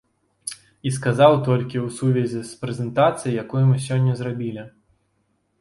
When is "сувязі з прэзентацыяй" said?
1.99-3.39